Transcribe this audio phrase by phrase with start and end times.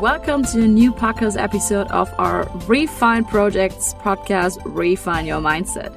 [0.00, 5.92] Welcome to a new podcast episode of our Refine Projects podcast, Refine Your Mindset.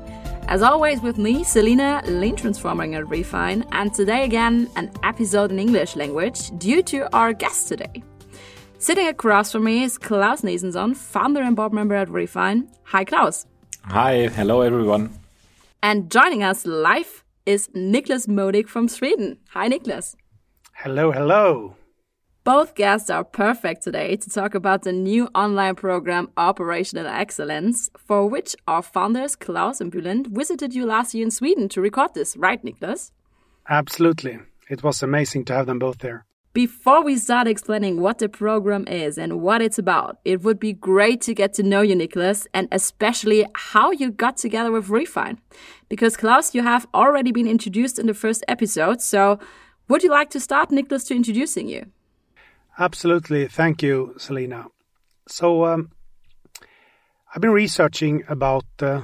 [0.47, 5.59] As always, with me, Selina, Lean Transforming at Refine, and today again, an episode in
[5.59, 8.01] English language due to our guest today.
[8.79, 12.71] Sitting across from me is Claus Nesensohn, founder and board member at Refine.
[12.85, 13.45] Hi, Claus.
[13.83, 15.11] Hi, hello everyone.
[15.83, 19.37] And joining us live is Niklas Modig from Sweden.
[19.49, 20.15] Hi, Niklas.
[20.73, 21.75] Hello, hello.
[22.43, 28.25] Both guests are perfect today to talk about the new online program Operational Excellence, for
[28.25, 32.35] which our founders Claus and Bülent visited you last year in Sweden to record this,
[32.35, 33.11] right, Niklas?
[33.69, 34.39] Absolutely.
[34.71, 36.25] It was amazing to have them both there.
[36.51, 40.73] Before we start explaining what the program is and what it's about, it would be
[40.73, 45.39] great to get to know you, Niklas, and especially how you got together with Refine.
[45.89, 49.37] Because Claus, you have already been introduced in the first episode, so
[49.87, 51.85] would you like to start, Niklas, to introducing you?
[52.79, 53.47] Absolutely.
[53.47, 54.67] Thank you, Selina.
[55.27, 55.91] So, um,
[57.33, 59.01] I've been researching about uh,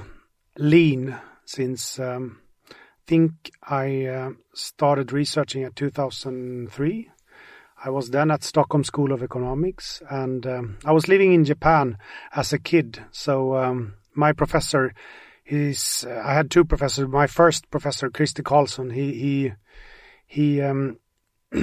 [0.58, 2.74] lean since um, I
[3.06, 3.32] think
[3.64, 7.10] I uh, started researching at 2003.
[7.86, 11.98] I was then at Stockholm School of Economics, and um, I was living in Japan
[12.34, 13.02] as a kid.
[13.12, 14.94] So um, my professor,
[15.44, 17.08] he's I had two professors.
[17.08, 19.54] My first professor, Christer Karlsson, he he
[20.26, 21.00] he um,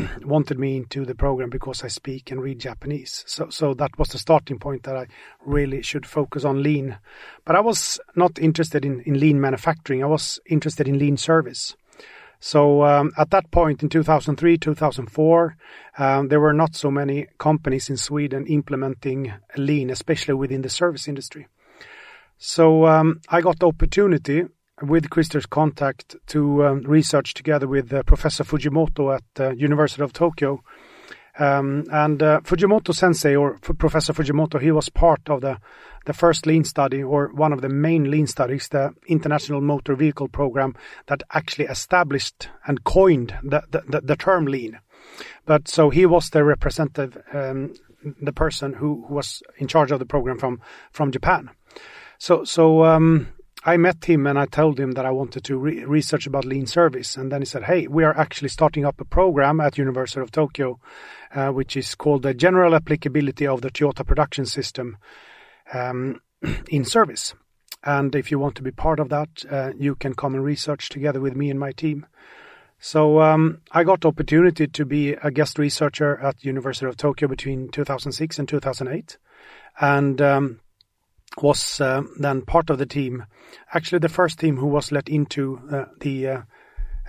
[0.25, 3.25] wanted me into the program because I speak and read Japanese.
[3.27, 5.07] So, so that was the starting point that I
[5.45, 6.99] really should focus on lean.
[7.45, 10.03] But I was not interested in, in lean manufacturing.
[10.03, 11.77] I was interested in lean service.
[12.41, 15.57] So um, at that point in 2003, 2004,
[15.97, 21.09] um, there were not so many companies in Sweden implementing lean, especially within the service
[21.09, 21.47] industry.
[22.37, 24.45] So um, I got the opportunity
[24.83, 30.13] with Christer's contact to um, research together with uh, Professor Fujimoto at uh, University of
[30.13, 30.63] Tokyo.
[31.37, 35.59] Um, and uh, Fujimoto Sensei, or F- Professor Fujimoto, he was part of the
[36.07, 40.29] the first lean study, or one of the main lean studies, the International Motor Vehicle
[40.29, 44.79] Program, that actually established and coined the the, the term lean.
[45.45, 47.75] But so he was the representative, um,
[48.23, 50.61] the person who, who, was in charge of the program from
[50.93, 51.51] from Japan.
[52.19, 53.29] So so um,
[53.67, 56.67] I met him and I told him that I wanted to re- research about lean
[56.67, 57.17] service.
[57.17, 60.31] And then he said, Hey, we are actually starting up a program at University of
[60.31, 60.79] Tokyo,
[61.35, 64.99] uh, which is called the General Applicability of the Toyota Production System
[65.73, 66.21] um,
[66.69, 67.35] in Service.
[67.83, 70.91] And if you want to be part of that, uh, you can come and research
[70.91, 72.07] together with me and my team.
[72.79, 77.29] So um, I got the opportunity to be a guest researcher at University of Tokyo
[77.29, 79.17] between 2006 and 2008.
[79.81, 80.61] And um,
[81.43, 83.25] was uh, then part of the team,
[83.73, 86.43] actually the first team who was let into uh, the uh,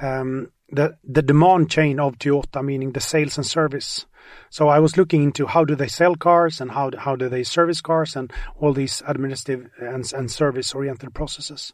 [0.02, 4.06] um, the the demand chain of Toyota, meaning the sales and service.
[4.50, 7.44] So I was looking into how do they sell cars and how how do they
[7.44, 11.74] service cars and all these administrative and, and service oriented processes.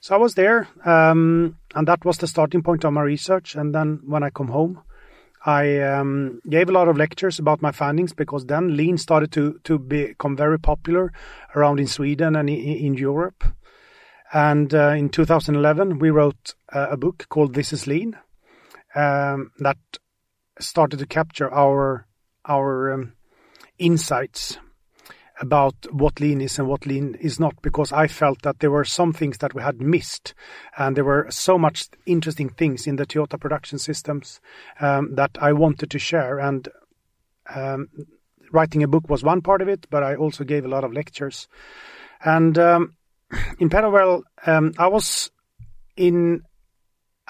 [0.00, 3.56] So I was there, um, and that was the starting point of my research.
[3.56, 4.82] And then when I come home,
[5.44, 9.60] I um, gave a lot of lectures about my findings because then lean started to
[9.64, 11.12] to become very popular
[11.54, 13.44] around in Sweden and in, Europe.
[14.32, 18.16] And uh, in 2011, we wrote uh, a book called "This Is Lean"
[18.94, 19.78] um, that
[20.58, 22.06] started to capture our
[22.44, 23.12] our um,
[23.78, 24.58] insights
[25.40, 28.84] about what lean is and what lean is not because I felt that there were
[28.84, 30.34] some things that we had missed
[30.76, 34.40] and there were so much interesting things in the Toyota production systems
[34.80, 36.38] um, that I wanted to share.
[36.38, 36.68] And
[37.54, 37.88] um,
[38.52, 40.92] writing a book was one part of it but I also gave a lot of
[40.92, 41.48] lectures.
[42.24, 42.96] And um,
[43.58, 45.30] in parallel um, I was
[45.96, 46.42] in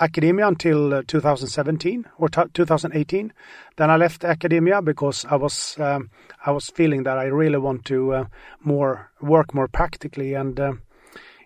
[0.01, 3.33] academia until uh, 2017 or 2018.
[3.77, 6.11] Then I left academia because I was um,
[6.45, 8.25] I was feeling that I really want to uh,
[8.61, 10.35] more work more practically.
[10.35, 10.73] And uh,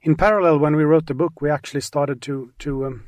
[0.03, 3.07] in parallel, when we wrote the book, we actually started to to um,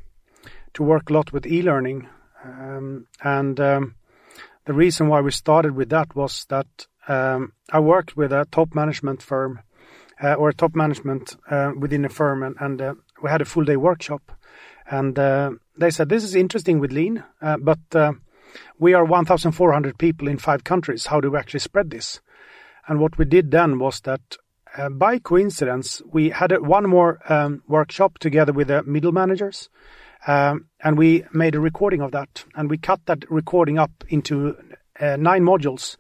[0.75, 2.09] to work a lot with e-learning.
[2.45, 3.95] Um, and um,
[4.67, 8.75] the reason why we started with that was that um, I worked with a top
[8.75, 9.61] management firm
[10.23, 13.65] uh, or top management uh, within a firm, and, and uh, we had a full
[13.65, 14.33] day workshop
[14.91, 18.13] and uh, they said, This is interesting with lean, uh, but uh,
[18.79, 21.07] we are 1,400 people in five countries.
[21.07, 22.21] How do we actually spread this?
[22.87, 24.37] And what we did then was that
[24.77, 29.69] uh, by coincidence, we had a, one more um, workshop together with the middle managers.
[30.27, 32.45] Um, and we made a recording of that.
[32.55, 34.57] And we cut that recording up into
[34.99, 35.97] uh, nine modules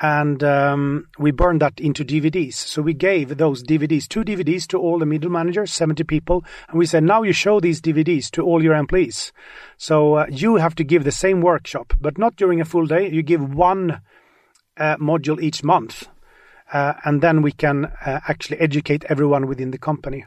[0.00, 2.54] and um, we burned that into DVDs.
[2.54, 6.78] So we gave those DVDs, two DVDs to all the middle managers, 70 people, and
[6.78, 9.32] we said, now you show these DVDs to all your employees.
[9.76, 13.10] So uh, you have to give the same workshop, but not during a full day.
[13.10, 14.00] You give one
[14.78, 16.08] uh, module each month,
[16.72, 20.24] uh, and then we can uh, actually educate everyone within the company.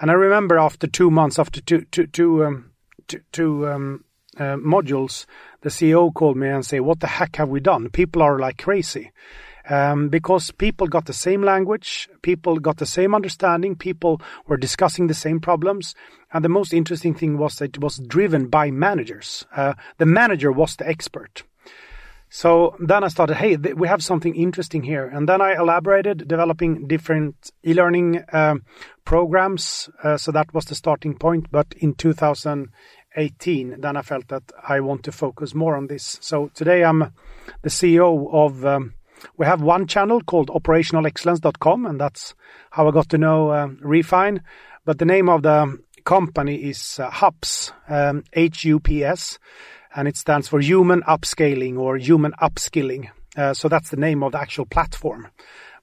[0.00, 2.70] And I remember after two months, after two, two, two, um,
[3.06, 4.04] two, two um,
[4.38, 5.26] uh, modules,
[5.62, 7.90] the CEO called me and said, "What the heck have we done?
[7.90, 9.12] People are like crazy."
[9.70, 15.08] Um, because people got the same language, people got the same understanding, people were discussing
[15.08, 15.94] the same problems,
[16.32, 19.44] and the most interesting thing was that it was driven by managers.
[19.54, 21.44] Uh, the manager was the expert.
[22.30, 25.06] So then I started, hey, th- we have something interesting here.
[25.06, 28.64] And then I elaborated, developing different e learning um,
[29.04, 29.88] programs.
[30.02, 31.50] Uh, so that was the starting point.
[31.50, 31.94] But in
[33.18, 36.18] 2018, then I felt that I want to focus more on this.
[36.20, 37.12] So today I'm
[37.62, 38.94] the CEO of, um,
[39.36, 42.34] we have one channel called operationalexcellence.com, and that's
[42.70, 44.42] how I got to know uh, Refine.
[44.84, 49.38] But the name of the company is uh, HUPS, um, H U P S
[49.94, 53.10] and it stands for Human Upscaling or Human Upskilling.
[53.36, 55.28] Uh, so that's the name of the actual platform.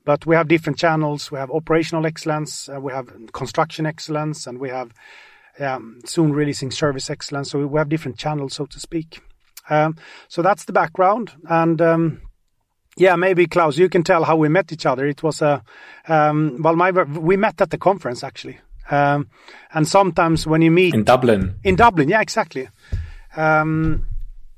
[0.05, 1.31] But we have different channels.
[1.31, 4.93] We have operational excellence, uh, we have construction excellence, and we have
[5.59, 7.51] um, soon releasing service excellence.
[7.51, 9.21] So we have different channels, so to speak.
[9.69, 9.97] Um,
[10.27, 11.31] so that's the background.
[11.49, 12.21] And um,
[12.97, 15.05] yeah, maybe Claus, you can tell how we met each other.
[15.05, 15.63] It was a
[16.07, 18.59] um, well, my we met at the conference actually.
[18.89, 19.29] Um,
[19.73, 22.69] and sometimes when you meet in Dublin, in Dublin, yeah, exactly.
[23.35, 24.05] Um,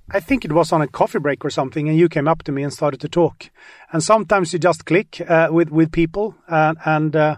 [0.10, 2.52] I think it was on a coffee break or something, and you came up to
[2.52, 3.50] me and started to talk.
[3.92, 7.38] And sometimes you just click uh, with with people, uh, and uh,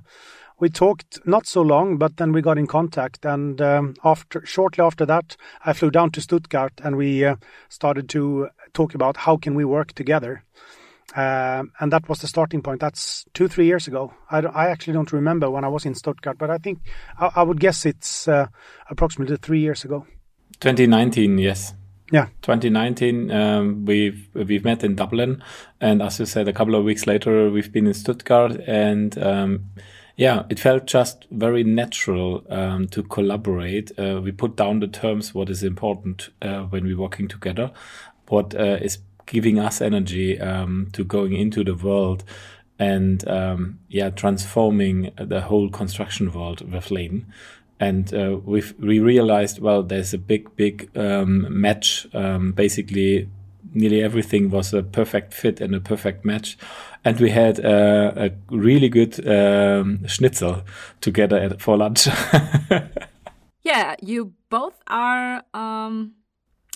[0.60, 3.26] we talked not so long, but then we got in contact.
[3.26, 7.36] And um, after shortly after that, I flew down to Stuttgart, and we uh,
[7.70, 10.44] started to talk about how can we work together.
[11.16, 12.82] Um, and that was the starting point.
[12.82, 14.14] That's two, three years ago.
[14.30, 16.82] I, I, actually don't remember when I was in Stuttgart, but I think
[17.18, 18.46] I, I would guess it's uh,
[18.92, 20.06] approximately three years ago.
[20.60, 21.74] 2019, yes.
[22.12, 22.28] Yeah.
[22.44, 25.44] 2019, um, we've we've met in Dublin,
[25.80, 29.66] and as you said, a couple of weeks later, we've been in Stuttgart, and um,
[30.20, 33.98] yeah, it felt just very natural um, to collaborate.
[33.98, 37.72] Uh, we put down the terms, what is important uh, when we're working together,
[38.28, 42.26] what uh, is giving us energy um, to going into the world,
[42.78, 47.26] and um, yeah, transforming the whole construction world with Lean
[47.80, 52.06] and uh, we we realized well there's a big big um, match.
[52.14, 53.30] Um, basically
[53.74, 56.58] nearly everything was a perfect fit and a perfect match
[57.06, 60.64] and we had uh, a really good um, schnitzel
[61.02, 62.08] together at, for lunch.
[63.62, 66.14] Yeah you both are um,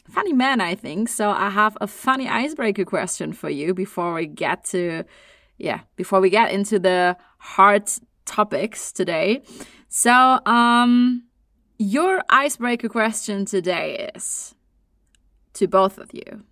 [0.09, 1.09] funny men i think.
[1.09, 5.03] So i have a funny icebreaker question for you before we get to
[5.57, 7.89] yeah before we get into the hard
[8.25, 9.41] topics today.
[9.89, 11.23] So, um,
[11.77, 14.55] your icebreaker question today is
[15.53, 16.43] to both of you.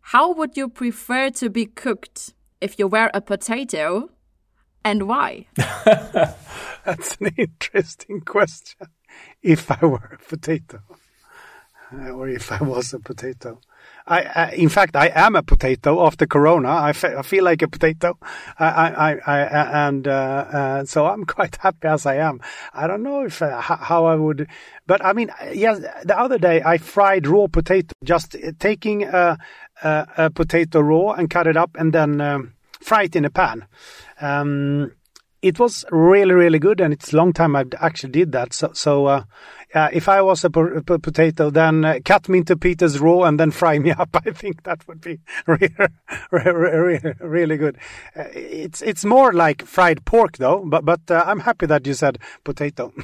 [0.00, 4.08] How would you prefer to be cooked if you were a potato
[4.84, 5.46] and why?
[5.56, 8.88] That's an interesting question.
[9.42, 10.80] If I were a potato,
[11.92, 13.60] uh, or if I was a potato.
[14.06, 16.70] I, I, in fact, I am a potato after Corona.
[16.70, 18.18] I, feel like a potato,
[18.58, 22.40] I, I, I and uh, uh, so I'm quite happy as I am.
[22.72, 24.48] I don't know if uh, how I would,
[24.86, 25.80] but I mean, yes.
[26.04, 29.38] The other day I fried raw potato, just taking a,
[29.82, 33.30] a, a potato raw and cut it up and then um, fry it in a
[33.30, 33.66] pan.
[34.20, 34.92] Um,
[35.42, 38.70] it was really really good and it's a long time i actually did that so
[38.74, 39.24] so uh,
[39.74, 43.50] uh, if I was a potato, then uh, cut me into pieces raw and then
[43.50, 44.10] fry me up.
[44.14, 45.74] I think that would be really,
[46.30, 47.78] really, really good.
[48.14, 51.94] Uh, it's it's more like fried pork though, but but uh, I'm happy that you
[51.94, 52.92] said potato.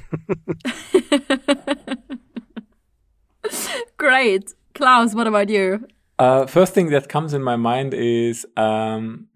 [3.97, 5.15] Great, Claus.
[5.15, 5.87] What about you?
[6.19, 9.29] Uh, first thing that comes in my mind is um,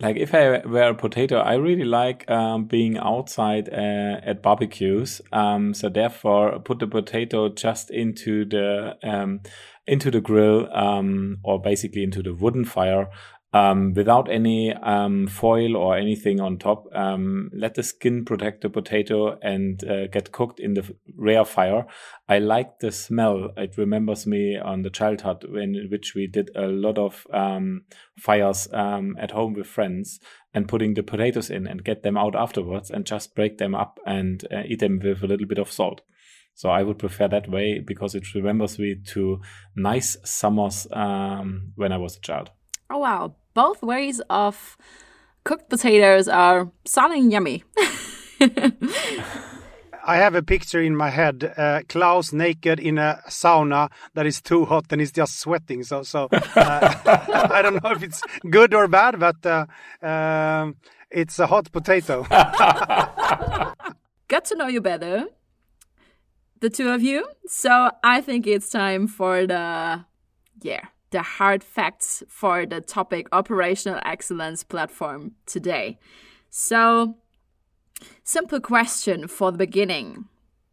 [0.00, 5.20] like if I were a potato, I really like um, being outside uh, at barbecues.
[5.32, 9.40] Um, so therefore, put the potato just into the um,
[9.86, 13.08] into the grill um, or basically into the wooden fire
[13.52, 16.84] um, without any um, foil or anything on top.
[16.94, 21.86] Um, let the skin protect the potato and uh, get cooked in the rare fire.
[22.28, 23.50] I like the smell.
[23.56, 27.84] It remembers me on the childhood in which we did a lot of um,
[28.18, 30.20] fires um, at home with friends
[30.52, 33.98] and putting the potatoes in and get them out afterwards and just break them up
[34.06, 36.02] and uh, eat them with a little bit of salt.
[36.54, 39.40] So I would prefer that way because it remembers me to
[39.76, 42.50] nice summers um, when I was a child.
[42.90, 44.76] Oh wow, both ways of
[45.44, 47.64] cooked potatoes are sounding yummy.
[50.08, 54.40] I have a picture in my head, uh, Claus naked in a sauna that is
[54.40, 55.82] too hot and he's just sweating.
[55.82, 56.40] So, so uh,
[57.50, 59.66] I don't know if it's good or bad, but uh,
[60.00, 60.76] um,
[61.10, 62.22] it's a hot potato.
[64.28, 65.26] Got to know you better,
[66.60, 67.26] the two of you.
[67.46, 70.06] So I think it's time for the,
[70.62, 75.98] yeah, the hard facts for the topic operational excellence platform today.
[76.50, 77.16] So,
[78.24, 80.26] simple question for the beginning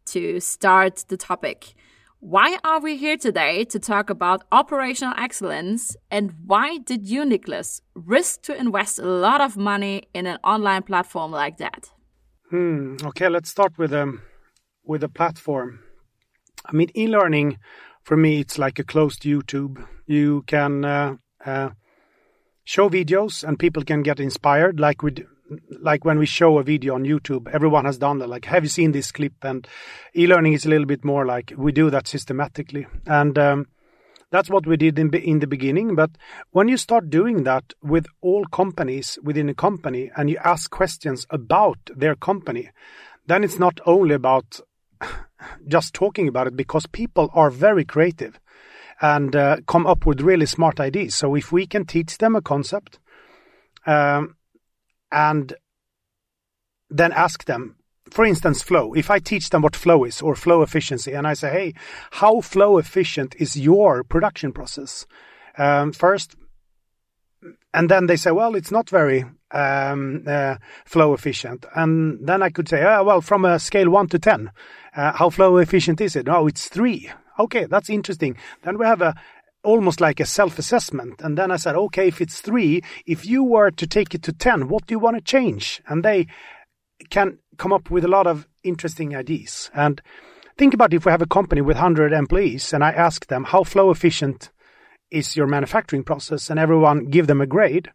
[0.06, 1.74] to start the topic.
[2.20, 7.82] Why are we here today to talk about operational excellence and why did you, Niklas,
[7.94, 11.92] risk to invest a lot of money in an online platform like that?
[12.50, 12.96] Hmm.
[13.04, 14.22] Okay, let's start with um
[14.84, 15.80] with the platform.
[16.64, 17.58] I mean, e-learning
[18.06, 19.84] for me it's like a closed YouTube.
[20.06, 21.70] You can uh, uh,
[22.62, 25.02] show videos and people can get inspired, like
[25.80, 28.28] like when we show a video on YouTube, everyone has done that.
[28.28, 29.32] Like, have you seen this clip?
[29.42, 29.66] And
[30.16, 33.66] e-learning is a little bit more like we do that systematically, and um,
[34.30, 35.96] that's what we did in in the beginning.
[35.96, 36.10] But
[36.50, 41.26] when you start doing that with all companies within a company, and you ask questions
[41.30, 42.70] about their company,
[43.26, 44.60] then it's not only about
[45.66, 48.40] just talking about it because people are very creative
[49.00, 51.14] and uh, come up with really smart ideas.
[51.14, 52.98] So if we can teach them a concept.
[53.86, 54.36] Um,
[55.12, 55.54] and
[56.90, 57.76] then ask them,
[58.10, 58.94] for instance, flow.
[58.94, 61.74] If I teach them what flow is or flow efficiency, and I say, hey,
[62.12, 65.06] how flow efficient is your production process?
[65.58, 66.36] Um, first,
[67.74, 71.66] and then they say, well, it's not very um, uh, flow efficient.
[71.74, 74.50] And then I could say, oh, well, from a scale one to 10,
[74.96, 76.28] uh, how flow efficient is it?
[76.28, 77.10] Oh, it's three.
[77.38, 78.36] Okay, that's interesting.
[78.62, 79.14] Then we have a
[79.62, 81.20] almost like a self-assessment.
[81.20, 84.32] And then I said, okay, if it's three, if you were to take it to
[84.32, 85.82] 10, what do you want to change?
[85.88, 86.28] And they
[87.10, 89.70] can come up with a lot of interesting ideas.
[89.74, 90.00] And
[90.56, 93.64] think about if we have a company with 100 employees and I ask them, how
[93.64, 94.50] flow efficient
[95.10, 96.50] is your manufacturing process?
[96.50, 97.90] And everyone give them a grade.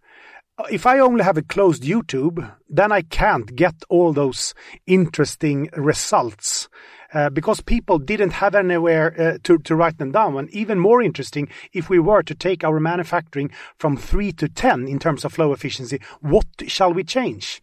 [0.70, 4.53] If I only have a closed YouTube, then I can't get all those
[4.86, 6.70] interesting results
[7.13, 10.38] uh, because people didn't have anywhere uh, to, to write them down.
[10.38, 14.88] And even more interesting, if we were to take our manufacturing from 3 to 10
[14.88, 17.62] in terms of flow efficiency, what shall we change?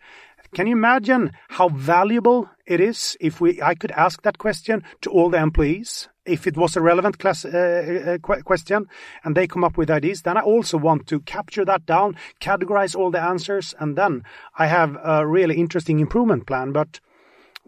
[0.54, 5.10] Can you imagine how valuable it is if we I could ask that question to
[5.10, 8.86] all the employees if it was a relevant class, uh, uh, question
[9.24, 12.94] and they come up with ideas then I also want to capture that down categorize
[12.94, 14.22] all the answers and then
[14.58, 17.00] I have a really interesting improvement plan but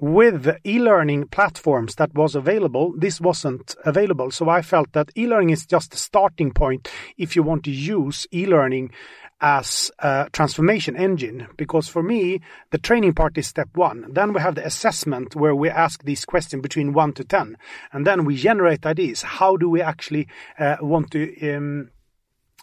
[0.00, 4.30] with e-learning platforms that was available, this wasn't available.
[4.30, 8.26] So I felt that e-learning is just a starting point if you want to use
[8.32, 8.92] e-learning
[9.40, 11.46] as a transformation engine.
[11.56, 14.06] Because for me, the training part is step one.
[14.12, 17.56] Then we have the assessment where we ask these questions between one to 10.
[17.92, 19.22] And then we generate ideas.
[19.22, 20.28] How do we actually
[20.58, 21.90] uh, want to um,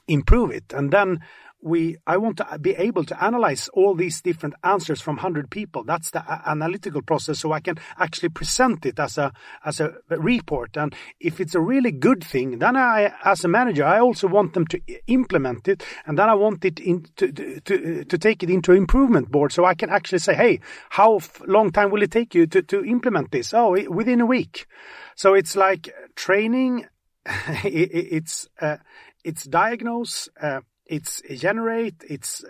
[0.08, 0.74] improve it?
[0.74, 1.22] And then
[1.62, 5.84] we I want to be able to analyze all these different answers from 100 people.
[5.84, 9.34] That's the analytical process so I can actually present it as a
[9.66, 13.86] as a report and if it's a really good thing then I as a manager
[13.86, 18.04] I also want them to implement it and then I want it in, to, to,
[18.06, 20.60] to take it into improvement board so I can actually say hey
[20.90, 23.54] how long time will it take you to, to implement this?
[23.54, 24.68] Oh within a week.
[25.16, 26.86] So it's like training
[27.64, 28.78] it's uh,
[29.24, 32.44] it's diagnose uh, it's generate, it's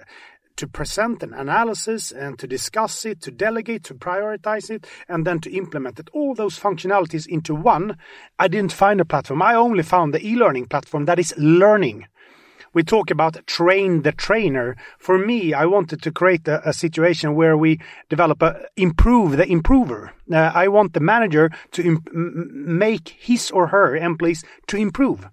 [0.57, 5.39] to present an analysis and to discuss it, to delegate, to prioritize it, and then
[5.39, 6.09] to implement it.
[6.13, 7.97] All those functionalities into one.
[8.39, 9.41] I didn't find a platform.
[9.41, 12.07] I only found the e-learning platform that is learning.
[12.73, 14.75] We talk about train the trainer.
[14.99, 17.79] For me, I wanted to create a, a situation where we
[18.09, 20.11] develop a improve the improver.
[20.31, 25.27] Uh, I want the manager to make his or her employees to improve.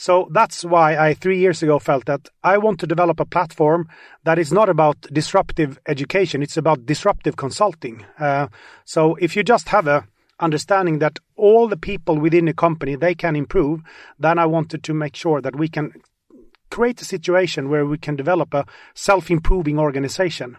[0.00, 3.86] So that's why I three years ago felt that I want to develop a platform
[4.24, 6.42] that is not about disruptive education.
[6.42, 8.06] It's about disruptive consulting.
[8.18, 8.46] Uh,
[8.86, 10.06] so if you just have a
[10.38, 13.82] understanding that all the people within a company they can improve,
[14.18, 15.92] then I wanted to make sure that we can
[16.70, 18.64] create a situation where we can develop a
[18.94, 20.56] self-improving organization.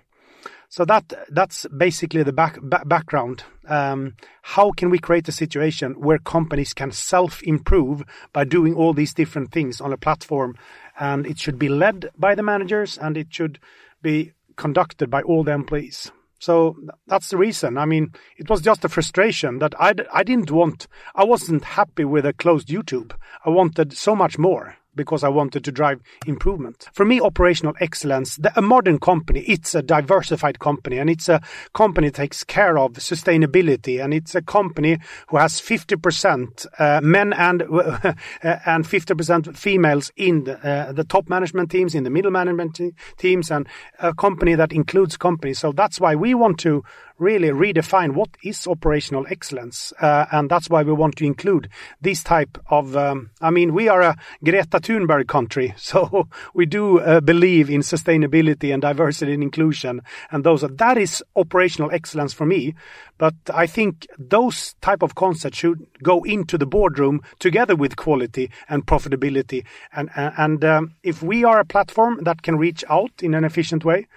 [0.71, 3.43] So that that's basically the back, back background.
[3.67, 9.13] Um, how can we create a situation where companies can self-improve by doing all these
[9.13, 10.55] different things on a platform,
[10.97, 13.59] and it should be led by the managers and it should
[14.01, 16.09] be conducted by all the employees.
[16.39, 17.77] So that's the reason.
[17.77, 22.05] I mean, it was just a frustration that I, I didn't want, I wasn't happy
[22.05, 23.11] with a closed YouTube.
[23.45, 24.77] I wanted so much more.
[24.95, 26.87] Because I wanted to drive improvement.
[26.93, 31.41] For me, operational excellence, the, a modern company, it's a diversified company and it's a
[31.73, 37.33] company that takes care of sustainability and it's a company who has 50% uh, men
[37.33, 42.31] and uh, and 50% females in the, uh, the, top management teams, in the middle
[42.31, 42.79] management
[43.17, 43.67] teams, and
[43.99, 45.59] a company that includes companies.
[45.59, 46.83] So that's why we want to
[47.21, 49.93] really redefine what is operational excellence.
[50.01, 51.69] Uh, and that's why we want to include
[52.01, 56.99] this type of, um, I mean, we are a Greta Thunberg country, so we do
[56.99, 60.01] uh, believe in sustainability and diversity and inclusion.
[60.31, 62.73] And those are, that is operational excellence for me.
[63.19, 68.49] But I think those type of concepts should go into the boardroom together with quality
[68.67, 69.63] and profitability.
[69.93, 73.85] And, and um, if we are a platform that can reach out in an efficient
[73.85, 74.07] way,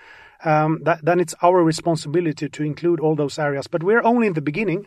[0.45, 3.67] um, then it's our responsibility to include all those areas.
[3.67, 4.87] But we're only in the beginning.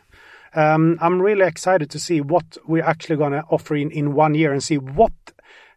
[0.53, 4.35] Um, I'm really excited to see what we're actually going to offer in, in one
[4.35, 5.13] year and see what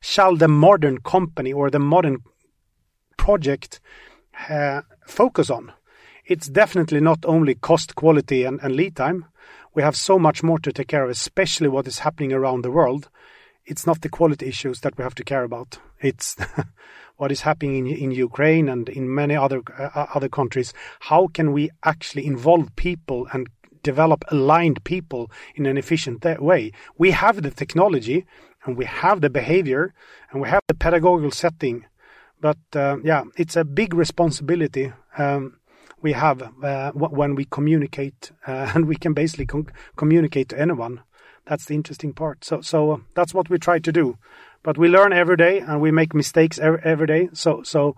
[0.01, 2.19] shall the modern company or the modern
[3.17, 3.81] project
[4.49, 5.73] uh, focus on.
[6.25, 9.27] It's definitely not only cost, quality, and, and lead time.
[9.75, 12.71] We have so much more to take care of, especially what is happening around the
[12.71, 13.09] world.
[13.65, 15.79] It's not the quality issues that we have to care about.
[16.01, 16.37] It's
[17.17, 20.73] what is happening in, in Ukraine and in many other uh, other countries.
[21.01, 23.49] How can we actually involve people and
[23.83, 26.73] develop aligned people in an efficient way?
[26.97, 28.27] We have the technology
[28.65, 29.95] and we have the behavior
[30.31, 31.85] and we have the pedagogical setting,
[32.41, 34.93] but uh, yeah, it's a big responsibility.
[35.19, 35.59] Um,
[36.03, 39.49] we have uh, when we communicate, uh, and we can basically
[39.97, 41.03] communicate to anyone.
[41.47, 42.45] That's the interesting part.
[42.45, 44.17] So, so uh, that's what we try to do
[44.63, 47.29] but we learn every day and we make mistakes every, every day.
[47.33, 47.97] So, so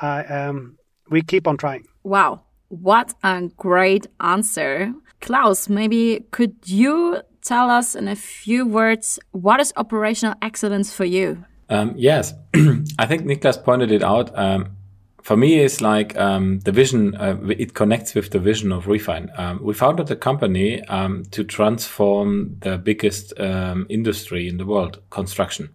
[0.00, 0.78] uh, um,
[1.10, 1.86] we keep on trying.
[2.02, 2.42] Wow.
[2.68, 4.92] What a great answer.
[5.20, 11.04] Claus, maybe could you tell us in a few words what is operational excellence for
[11.04, 11.44] you?
[11.68, 12.34] Um, yes,
[12.98, 14.36] I think Niklas pointed it out.
[14.36, 14.76] Um,
[15.22, 17.14] for me, it's like um, the vision.
[17.14, 19.30] Uh, it connects with the vision of Refine.
[19.38, 25.00] Um, we founded the company um, to transform the biggest um, industry in the world,
[25.08, 25.70] construction.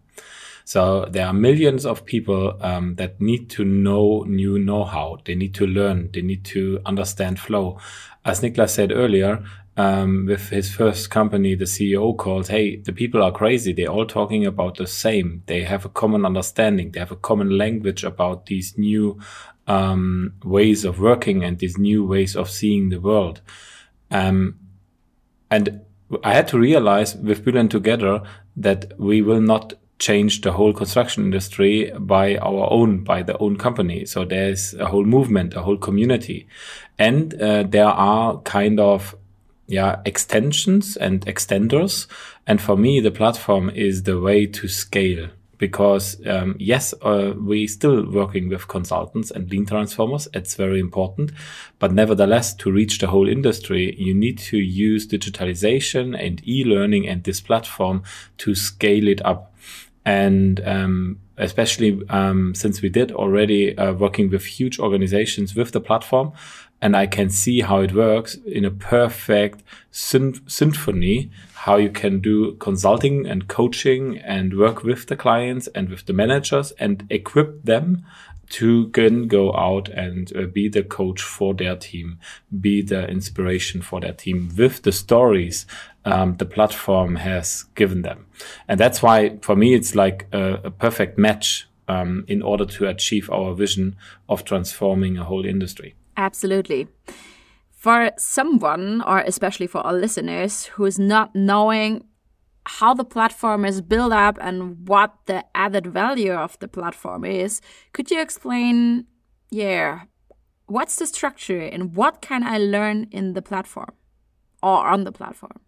[0.69, 5.17] So there are millions of people um, that need to know new know-how.
[5.25, 6.12] They need to learn.
[6.13, 7.79] They need to understand flow.
[8.23, 9.43] As Niklas said earlier,
[9.77, 13.73] um, with his first company, the CEO called, Hey, the people are crazy.
[13.73, 15.41] They're all talking about the same.
[15.47, 16.91] They have a common understanding.
[16.91, 19.19] They have a common language about these new
[19.65, 23.41] um, ways of working and these new ways of seeing the world.
[24.12, 24.60] Um,
[25.49, 25.82] and
[26.23, 28.21] I had to realize with Bülent together
[28.55, 33.58] that we will not change the whole construction industry by our own, by the own
[33.58, 34.06] company.
[34.06, 36.48] So there's a whole movement, a whole community.
[36.98, 39.16] And uh, there are kind of
[39.68, 42.08] yeah, extensions and extenders.
[42.48, 47.68] And for me, the platform is the way to scale because um, yes, uh, we
[47.68, 50.28] still working with consultants and lean transformers.
[50.34, 51.32] It's very important,
[51.78, 57.24] but nevertheless, to reach the whole industry, you need to use digitalization and e-learning and
[57.26, 58.04] this platform
[58.38, 59.54] to scale it up
[60.10, 65.80] and um, especially um, since we did already uh, working with huge organizations with the
[65.80, 66.32] platform
[66.82, 71.30] and i can see how it works in a perfect sym- symphony
[71.65, 76.13] how you can do consulting and coaching and work with the clients and with the
[76.13, 78.04] managers and equip them
[78.50, 82.20] to then go out and uh, be the coach for their team,
[82.60, 85.66] be the inspiration for their team with the stories
[86.06, 88.26] um, the platform has given them.
[88.68, 92.88] And that's why, for me, it's like a, a perfect match um, in order to
[92.88, 93.96] achieve our vision
[94.28, 95.96] of transforming a whole industry.
[96.18, 96.88] Absolutely.
[97.72, 102.04] For someone, or especially for our listeners, who is not knowing
[102.65, 107.62] how the platform is built up and what the added value of the platform is,
[107.93, 109.06] could you explain,
[109.50, 110.02] yeah,
[110.67, 113.93] what's the structure and what can I learn in the platform
[114.62, 115.60] or on the platform?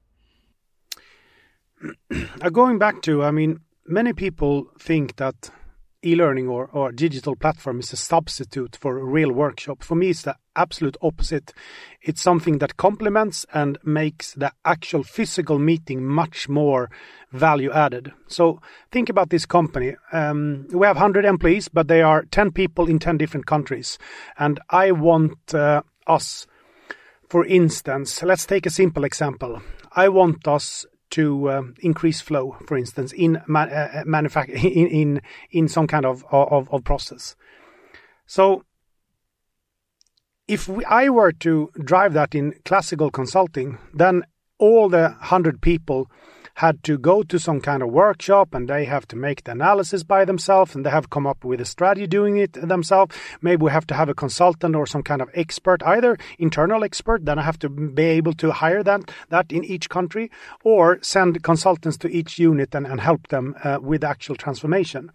[2.41, 5.51] Uh, going back to, I mean, many people think that
[6.03, 9.83] e-learning or, or digital platform is a substitute for a real workshop.
[9.83, 11.53] For me, it's the absolute opposite.
[12.01, 16.89] It's something that complements and makes the actual physical meeting much more
[17.31, 18.11] value added.
[18.27, 18.61] So
[18.91, 19.95] think about this company.
[20.11, 23.97] Um, we have 100 employees, but they are 10 people in 10 different countries.
[24.37, 26.47] And I want uh, us,
[27.29, 29.61] for instance, let's take a simple example.
[29.93, 35.21] I want us to um, increase flow, for instance, in ma- uh, uh in, in
[35.51, 37.35] in some kind of of, of process.
[38.25, 38.63] So,
[40.47, 44.23] if we, I were to drive that in classical consulting, then
[44.57, 46.09] all the hundred people
[46.61, 50.03] had to go to some kind of workshop and they have to make the analysis
[50.03, 53.15] by themselves and they have come up with a strategy doing it themselves.
[53.41, 57.25] Maybe we have to have a consultant or some kind of expert, either internal expert,
[57.25, 60.29] then I have to be able to hire that, that in each country,
[60.63, 65.11] or send consultants to each unit and, and help them uh, with actual transformation.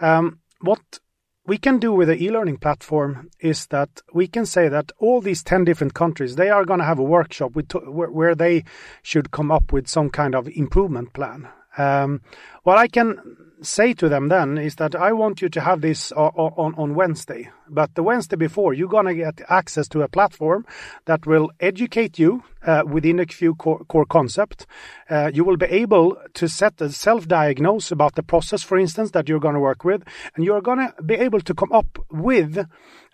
[0.00, 0.98] Um, what
[1.46, 5.42] we can do with the e-learning platform is that we can say that all these
[5.42, 8.64] 10 different countries they are going to have a workshop where, they
[9.02, 11.48] should come up with some kind of improvement plan.
[11.76, 12.20] Um,
[12.62, 16.12] what i can say to them then is that I want you to have this
[16.12, 17.50] on, on Wednesday.
[17.68, 20.66] But the Wednesday before, you're going to get access to a platform
[21.06, 24.66] that will educate you uh, within a few core, core concepts.
[25.10, 29.28] Uh, you will be able to set a self-diagnose about the process, for instance, that
[29.28, 30.02] you're going to work with.
[30.34, 32.66] And you're going to be able to come up with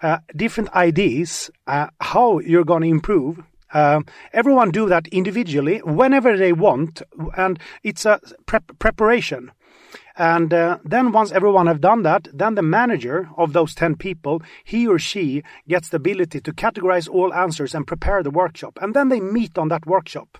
[0.03, 4.01] uh, different ideas uh, how you're going to improve uh,
[4.33, 7.03] everyone do that individually whenever they want,
[7.37, 9.53] and it's a prep preparation.
[10.17, 14.43] And uh, then once everyone have done that, then the manager of those 10 people,
[14.65, 18.79] he or she gets the ability to categorize all answers and prepare the workshop.
[18.83, 20.39] And then they meet on that workshop.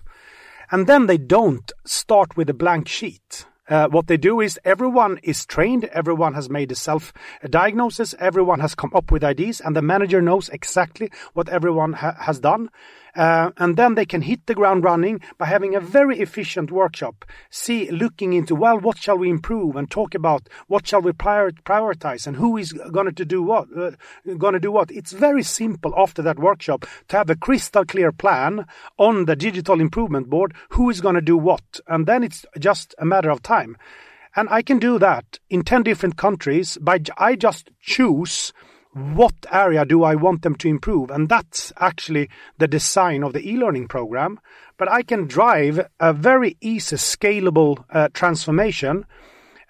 [0.71, 3.45] And then they don't start with a blank sheet.
[3.67, 7.13] Uh, what they do is everyone is trained, everyone has made a self
[7.49, 12.15] diagnosis, everyone has come up with ideas, and the manager knows exactly what everyone ha
[12.19, 12.69] has done.
[13.15, 17.25] Uh, and then they can hit the ground running by having a very efficient workshop.
[17.49, 21.51] See, looking into, well, what shall we improve and talk about what shall we prior
[21.51, 23.91] prioritize and who is going to do what, uh,
[24.37, 24.91] going to do what.
[24.91, 28.65] It's very simple after that workshop to have a crystal clear plan
[28.97, 31.79] on the digital improvement board, who is going to do what.
[31.87, 33.77] And then it's just a matter of time.
[34.35, 38.53] And I can do that in 10 different countries by, I just choose
[38.93, 41.09] what area do I want them to improve?
[41.11, 44.39] And that's actually the design of the e-learning program.
[44.77, 49.05] But I can drive a very easy, scalable uh, transformation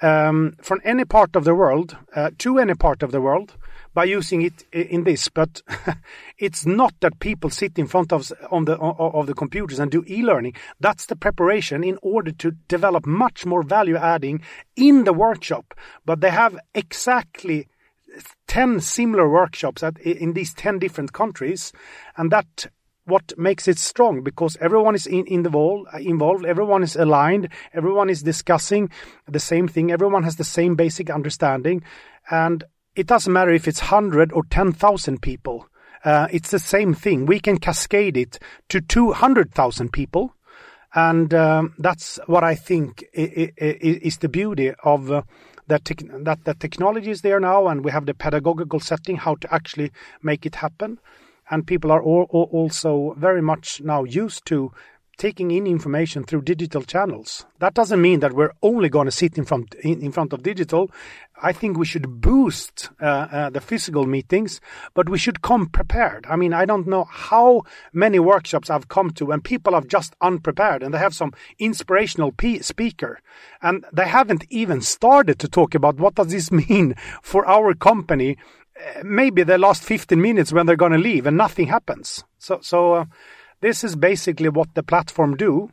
[0.01, 3.55] um, from any part of the world uh, to any part of the world
[3.93, 5.29] by using it in this.
[5.29, 5.61] But
[6.37, 10.03] it's not that people sit in front of on the of the computers and do
[10.07, 10.53] e-learning.
[10.79, 14.41] That's the preparation in order to develop much more value adding
[14.75, 15.73] in the workshop.
[16.05, 17.67] But they have exactly
[18.47, 21.71] 10 similar workshops at, in these 10 different countries.
[22.17, 22.67] And that
[23.05, 27.49] what makes it strong because everyone is in, in the wall, involved, everyone is aligned,
[27.73, 28.89] everyone is discussing
[29.27, 31.83] the same thing, everyone has the same basic understanding.
[32.29, 32.63] And
[32.95, 35.67] it doesn't matter if it's 100 or 10,000 people.
[36.03, 37.25] Uh, it's the same thing.
[37.25, 40.35] We can cascade it to 200,000 people.
[40.93, 45.21] And um, that's what I think is the beauty of uh,
[45.67, 45.85] that,
[46.23, 49.91] that the technology is there now and we have the pedagogical setting how to actually
[50.21, 50.99] make it happen.
[51.49, 54.71] And people are all, all also very much now used to
[55.21, 57.45] taking in information through digital channels.
[57.59, 60.41] That doesn't mean that we're only going to sit in front in, in front of
[60.41, 60.89] digital.
[61.43, 64.59] I think we should boost uh, uh, the physical meetings,
[64.95, 66.25] but we should come prepared.
[66.27, 67.61] I mean, I don't know how
[67.93, 72.33] many workshops I've come to and people are just unprepared and they have some inspirational
[72.61, 73.19] speaker
[73.61, 78.37] and they haven't even started to talk about what does this mean for our company.
[78.75, 82.23] Uh, maybe they last 15 minutes when they're going to leave and nothing happens.
[82.39, 83.05] So, so uh,
[83.61, 85.71] this is basically what the platform do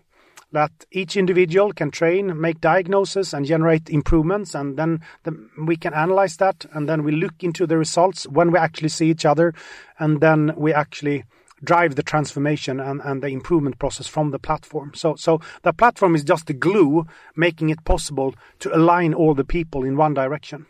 [0.53, 5.93] that each individual can train, make diagnosis, and generate improvements, and then the, we can
[5.93, 9.53] analyze that, and then we look into the results when we actually see each other,
[9.99, 11.25] and then we actually
[11.63, 14.93] drive the transformation and, and the improvement process from the platform.
[14.95, 17.05] So, so the platform is just the glue,
[17.37, 20.67] making it possible to align all the people in one direction.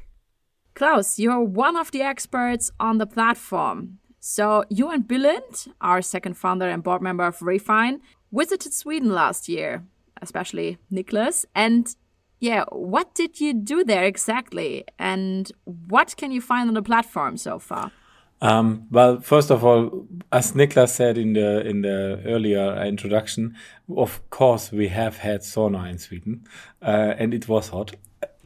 [0.75, 3.99] Claus, you're one of the experts on the platform.
[4.21, 8.01] So, you and Bülent, our second founder and board member of Refine,
[8.33, 9.85] visited Sweden last year,
[10.21, 11.45] especially Niklas.
[11.55, 11.95] And
[12.41, 14.85] yeah, what did you do there exactly?
[14.99, 17.93] And what can you find on the platform so far?
[18.41, 23.57] Um, well, first of all, as Niklas said in the in the earlier introduction,
[23.97, 26.45] of course we have had sauna in Sweden,
[26.81, 27.97] uh, and it was hot.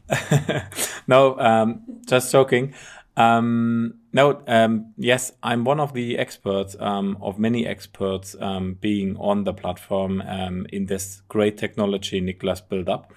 [1.06, 2.74] no, um, just joking.
[3.16, 9.16] Um, no, um, yes, I'm one of the experts, um, of many experts, um, being
[9.18, 13.12] on the platform, um, in this great technology Niklas built up.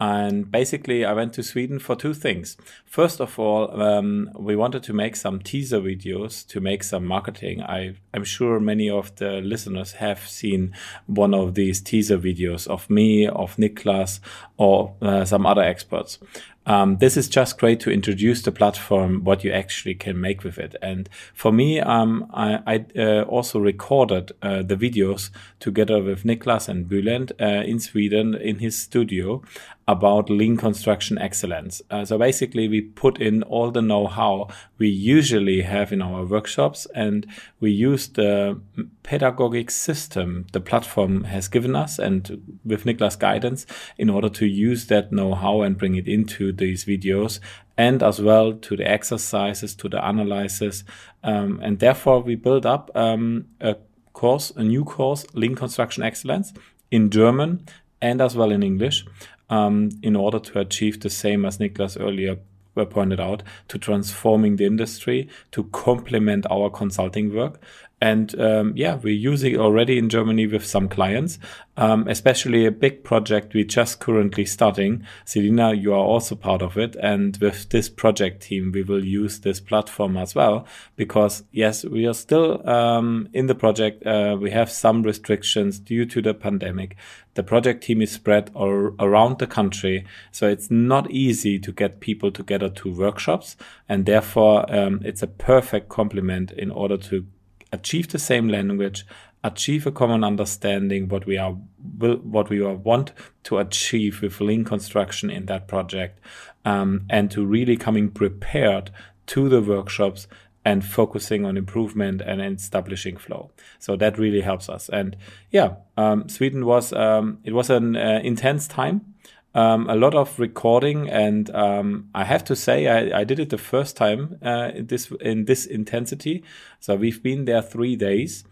[0.00, 2.56] And basically, I went to Sweden for two things.
[2.84, 7.62] First of all, um, we wanted to make some teaser videos to make some marketing.
[7.62, 10.74] I, I'm sure many of the listeners have seen
[11.06, 14.18] one of these teaser videos of me, of Niklas,
[14.56, 16.18] or uh, some other experts.
[16.66, 20.58] Um, this is just great to introduce the platform, what you actually can make with
[20.58, 20.76] it.
[20.80, 26.68] And for me, um, I, I uh, also recorded uh, the videos together with Niklas
[26.68, 29.42] and Bülent uh, in Sweden in his studio
[29.88, 31.82] about lean construction excellence.
[31.90, 34.48] Uh, so basically, we put in all the know-how
[34.78, 37.26] we usually have in our workshops, and
[37.60, 38.60] we use the
[39.02, 43.66] pedagogic system the platform has given us, and with Niklas' guidance,
[43.98, 47.40] in order to use that know-how and bring it into these videos,
[47.76, 50.84] and as well to the exercises, to the analysis,
[51.24, 53.76] um, and therefore we build up um, a
[54.12, 56.52] course, a new course, Lean Construction Excellence
[56.90, 57.66] in German
[58.00, 59.06] and as well in English
[59.48, 62.36] um, in order to achieve the same as Niklas earlier
[62.74, 67.60] pointed out, to transforming the industry, to complement our consulting work,
[68.02, 71.38] and um, yeah, we're using it already in Germany with some clients,
[71.76, 75.04] um, especially a big project we just currently starting.
[75.24, 76.96] Selina, you are also part of it.
[76.96, 82.04] And with this project team, we will use this platform as well, because yes, we
[82.08, 84.04] are still um, in the project.
[84.04, 86.96] Uh, we have some restrictions due to the pandemic.
[87.34, 90.04] The project team is spread all around the country.
[90.32, 93.56] So it's not easy to get people together to workshops.
[93.88, 97.26] And therefore, um, it's a perfect complement in order to
[97.72, 99.06] achieve the same language,
[99.44, 101.56] achieve a common understanding what we are
[101.98, 103.12] will, what we are, want
[103.44, 106.20] to achieve with lean construction in that project,
[106.64, 108.90] um, and to really coming prepared
[109.26, 110.26] to the workshops
[110.64, 113.50] and focusing on improvement and establishing flow.
[113.80, 114.88] So that really helps us.
[114.88, 115.16] And
[115.50, 119.11] yeah, um, Sweden was um, it was an uh, intense time
[119.54, 123.50] um, a lot of recording, and um, I have to say I, I, did it
[123.50, 126.42] the first time uh, in this in this intensity.
[126.80, 128.44] So we've been there three days,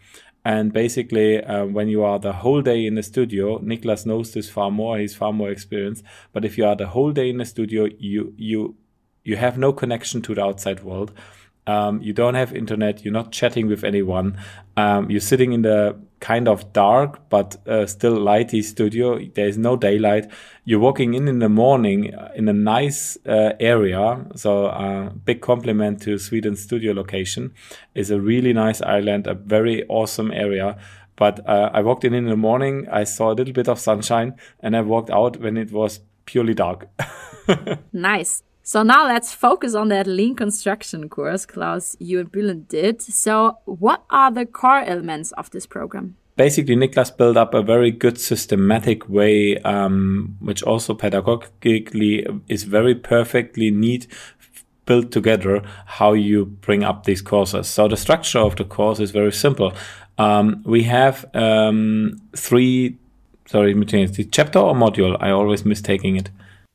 [0.45, 4.51] and basically uh, when you are the whole day in the studio, Niklas knows this
[4.51, 4.99] far more.
[4.99, 6.05] He's far more experienced.
[6.33, 8.77] But if you are the whole day in the studio, you you
[9.25, 11.13] you have no connection to the outside world.
[11.67, 13.05] Um, you don't have internet.
[13.05, 14.39] You're not chatting with anyone.
[14.77, 19.19] Um, you're sitting in the kind of dark but uh, still lighty studio.
[19.35, 20.31] There is no daylight.
[20.65, 24.25] You're walking in in the morning uh, in a nice uh, area.
[24.37, 27.53] So, uh, big compliment to Sweden's studio location.
[27.95, 30.77] is a really nice island, a very awesome area.
[31.17, 32.87] But uh, I walked in in the morning.
[32.91, 36.55] I saw a little bit of sunshine, and I walked out when it was purely
[36.55, 36.89] dark.
[37.93, 38.43] nice.
[38.71, 43.03] So now let's focus on that lean construction course, Claus, you and Bülent did.
[43.03, 46.15] So what are the core elements of this program?
[46.37, 52.95] Basically, Niklas built up a very good systematic way, um, which also pedagogically is very
[52.95, 54.07] perfectly neat
[54.87, 57.67] built together how you bring up these courses.
[57.67, 59.73] So the structure of the course is very simple.
[60.17, 62.99] Um, we have um, three,
[63.47, 65.17] sorry, the chapter or module.
[65.19, 66.31] I always mistaking it.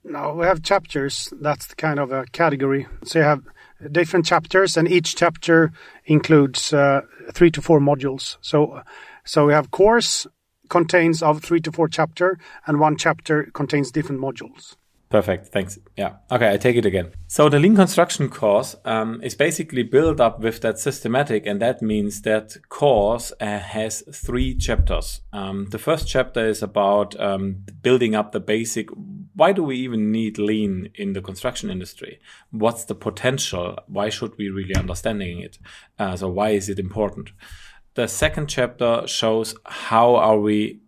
[0.08, 1.34] No, we have chapters.
[1.42, 2.88] That's the kind of a category.
[3.04, 3.44] So you have
[3.92, 5.72] different chapters, and each chapter
[6.06, 7.02] includes uh,
[7.34, 8.38] three to four modules.
[8.42, 8.82] So,
[9.24, 10.28] so we have course
[10.70, 12.38] contains of three to four chapter,
[12.68, 14.76] and one chapter contains different modules.
[15.10, 15.48] Perfect.
[15.48, 15.80] Thanks.
[15.96, 16.16] Yeah.
[16.32, 16.52] Okay.
[16.52, 17.12] I take it again.
[17.28, 21.82] So the lean construction course um, is basically built up with that systematic, and that
[21.82, 25.22] means that course uh, has three chapters.
[25.32, 28.90] Um, the first chapter is about um, building up the basic.
[29.36, 32.20] Why do we even need lean in the construction industry?
[32.52, 33.78] What's the potential?
[33.88, 35.60] Why should we really understanding it?
[36.00, 37.32] Uh, so why is it important?
[37.96, 40.80] The second chapter shows how are we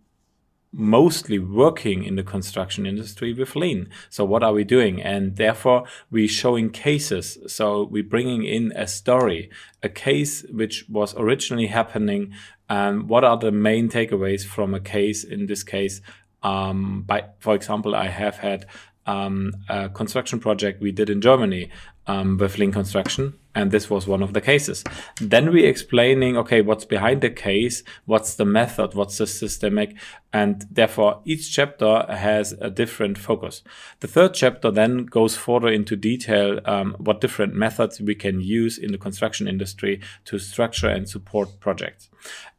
[0.72, 3.88] mostly working in the construction industry with lean.
[4.10, 5.02] So what are we doing?
[5.02, 7.38] And therefore we showing cases.
[7.46, 9.50] So we bringing in a story,
[9.82, 12.32] a case which was originally happening.
[12.68, 15.24] And what are the main takeaways from a case?
[15.24, 16.02] In this case,
[16.42, 18.66] um, by, for example, I have had
[19.08, 21.70] um, a construction project we did in Germany
[22.06, 24.84] um, with Lean Construction, and this was one of the cases.
[25.20, 29.96] Then we explaining, okay, what's behind the case, what's the method, what's the systemic,
[30.32, 33.62] and therefore each chapter has a different focus.
[34.00, 38.76] The third chapter then goes further into detail um, what different methods we can use
[38.76, 42.10] in the construction industry to structure and support projects.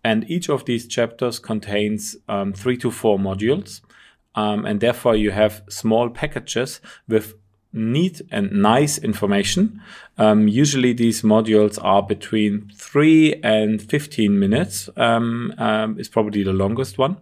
[0.03, 3.81] And each of these chapters contains um, three to four modules.
[4.35, 7.35] Um, and therefore you have small packages with
[7.71, 9.81] neat and nice information.
[10.17, 16.53] Um, usually these modules are between three and 15 minutes, um, um, is probably the
[16.53, 17.17] longest one.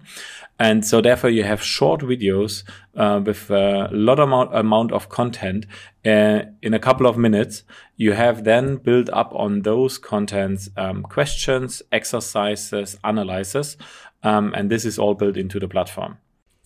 [0.60, 2.64] And so therefore you have short videos,
[2.96, 5.68] uh, with a lot amount, amount of content,
[6.06, 7.64] uh, in a couple of minutes.
[7.96, 13.78] You have then built up on those contents, um, questions, exercises, analysis.
[14.24, 16.18] Um, and this is all built into the platform.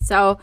[0.02, 0.38] So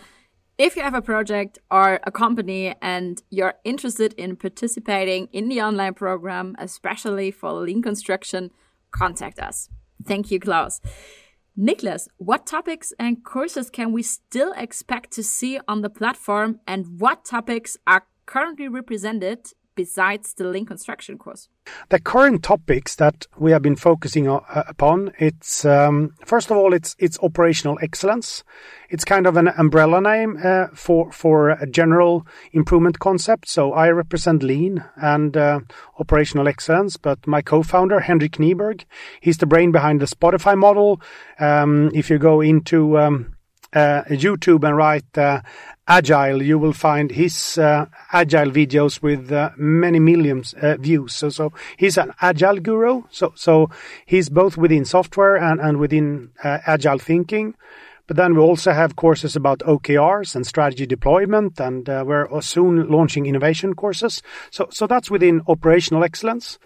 [0.60, 5.62] If you have a project or a company and you're interested in participating in the
[5.62, 8.52] online program, especially for lean construction,
[8.91, 9.69] contact us.
[10.06, 10.82] Thank you, Claus.
[11.58, 17.00] Niklas, what topics and courses can we still expect to see on the platform and
[17.00, 21.48] what topics are currently represented besides the lean construction course?
[21.88, 26.74] The current topics that we have been focusing uh, upon, it's um, first of all,
[26.74, 28.44] it's it's operational excellence.
[28.89, 33.48] It's kind of an umbrella name uh, for for a general improvement concept.
[33.48, 35.62] So I represent lean and uh,
[35.98, 38.84] operational excellence, but my co-founder Henrik Kniberg,
[39.22, 41.00] he's the brain behind the Spotify model.
[41.39, 43.34] Um, if you go into um,
[43.73, 45.41] YouTube and write uh,
[45.88, 51.13] agile, you will find his uh, agile videos with uh, many millions uh, views.
[51.13, 53.03] So, so he's an agile guru.
[53.10, 53.69] So, so
[54.05, 57.55] he's both within software and, and within uh, agile thinking.
[58.08, 62.89] But then we also have courses about OKRs and strategy deployment, and uh, we're soon
[62.89, 64.23] launching innovation courses.
[64.49, 66.58] So, so that's within operational excellence.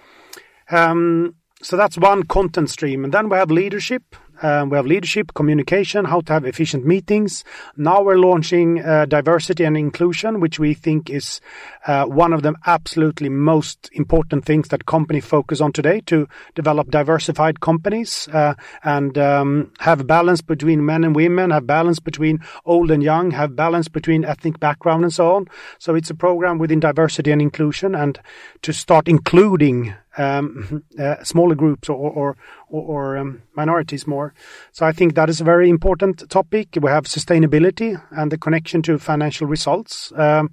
[0.71, 3.03] Um, so that's one content stream.
[3.03, 4.15] And then we have leadership.
[4.43, 7.45] Um, we have leadership, communication, how to have efficient meetings.
[7.77, 11.39] Now we're launching uh, diversity and inclusion, which we think is
[11.87, 16.91] uh, one of the absolutely most important things that company focus on today to develop
[16.91, 18.53] diversified companies uh,
[18.83, 23.55] and um, have balance between men and women, have balance between old and young, have
[23.55, 25.47] balance between ethnic background and so on.
[25.79, 28.19] So it's a program within diversity and inclusion and
[28.63, 32.37] to start including um, uh, smaller groups or, or,
[32.73, 34.33] or um, minorities more.
[34.71, 36.69] So I think that is a very important topic.
[36.81, 40.11] We have sustainability and the connection to financial results.
[40.15, 40.51] Um,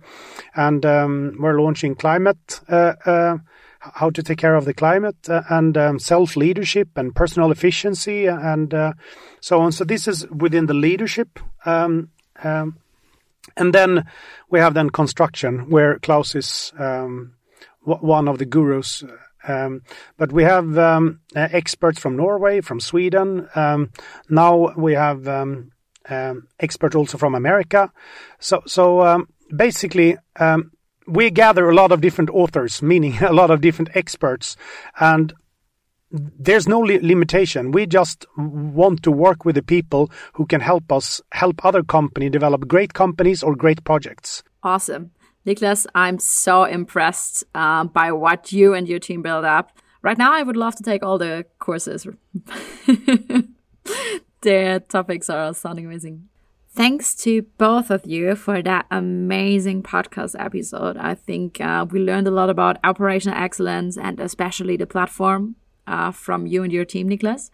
[0.54, 3.38] and um, we're launching climate, uh, uh,
[3.80, 8.26] how to take care of the climate uh, and um, self leadership and personal efficiency
[8.26, 8.92] and uh,
[9.40, 9.72] so on.
[9.72, 11.38] So this is within the leadership.
[11.64, 12.11] Um,
[13.56, 14.04] and then
[14.50, 16.72] we have then construction where Claus is
[17.83, 19.02] one of the gurus
[19.46, 19.83] um,
[20.16, 23.48] but we have um, uh, experts from Norway, from Sweden.
[23.55, 23.90] Um,
[24.29, 25.72] now we have um,
[26.09, 27.92] um, experts also from America.
[28.38, 30.16] So, so um, basically,
[31.07, 34.57] we gather a lot of different authors, meaning a lot of different experts,
[34.98, 35.33] and
[36.11, 37.70] there's no li limitation.
[37.70, 42.33] We just want to work with the people who can help us help other companies
[42.33, 44.42] develop great companies or great projects.
[44.62, 45.12] Awesome.
[45.50, 49.72] Niklas, I'm so impressed uh, by what you and your team build up.
[50.00, 52.06] Right now, I would love to take all the courses.
[54.42, 56.28] the topics are sounding amazing.
[56.72, 60.96] Thanks to both of you for that amazing podcast episode.
[60.96, 65.56] I think uh, we learned a lot about operational excellence and especially the platform
[65.88, 67.50] uh, from you and your team, Niklas.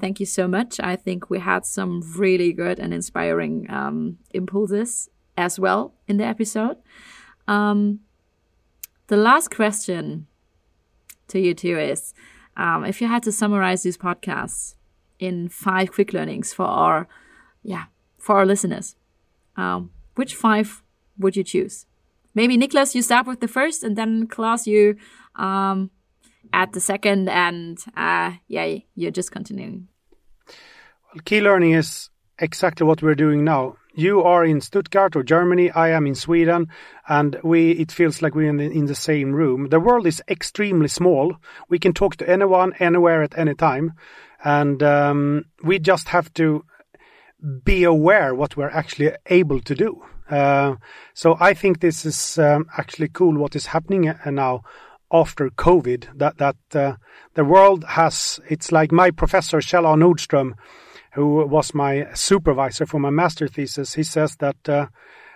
[0.00, 0.78] Thank you so much.
[0.78, 6.24] I think we had some really good and inspiring um, impulses as well in the
[6.24, 6.76] episode.
[7.48, 8.00] Um,
[9.08, 10.26] the last question
[11.28, 12.14] to you two is
[12.56, 14.74] um, if you had to summarize these podcasts
[15.18, 17.08] in five quick learnings for our
[17.62, 17.84] yeah
[18.18, 18.96] for our listeners
[19.56, 20.82] um, which five
[21.18, 21.86] would you choose?
[22.34, 24.96] Maybe nicholas you start with the first and then Claus you
[25.36, 25.90] um,
[26.52, 29.88] at the second and uh, yeah you're just continuing.
[30.46, 35.70] Well key learning is exactly what we're doing now you are in Stuttgart or Germany,
[35.70, 36.68] I am in Sweden,
[37.08, 39.68] and we it feels like we're in the, in the same room.
[39.68, 41.36] The world is extremely small.
[41.68, 43.92] We can talk to anyone, anywhere, at any time,
[44.44, 46.64] and um, we just have to
[47.64, 50.04] be aware what we're actually able to do.
[50.30, 50.76] Uh,
[51.14, 54.62] so I think this is um, actually cool what is happening uh, now
[55.12, 56.18] after COVID.
[56.18, 56.96] That that uh,
[57.34, 58.40] the world has.
[58.48, 59.96] It's like my professor Kjell A.
[59.96, 60.54] Nordström
[61.14, 64.86] who was my supervisor for my master thesis, he says that uh,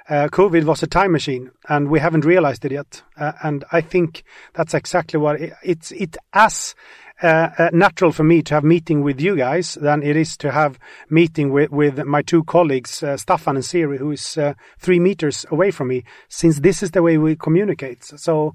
[0.08, 3.02] uh, COVID was a time machine, and we haven't realized it yet.
[3.18, 5.90] Uh, and I think that's exactly what it, it's.
[5.92, 6.74] It as
[7.22, 10.52] uh, uh, natural for me to have meeting with you guys than it is to
[10.52, 10.78] have
[11.10, 14.38] meeting with, with my two colleagues, uh, and Siri, who is
[14.78, 16.04] three meters away from me.
[16.28, 18.54] Since this is the way we communicate, so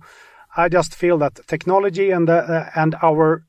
[0.55, 3.45] I just feel that technology and and our